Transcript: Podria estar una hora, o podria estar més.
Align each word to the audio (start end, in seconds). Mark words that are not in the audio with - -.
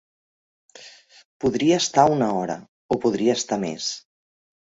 Podria 1.43 1.75
estar 1.83 2.05
una 2.13 2.29
hora, 2.39 2.55
o 2.95 2.99
podria 3.05 3.37
estar 3.41 3.63
més. 3.67 3.93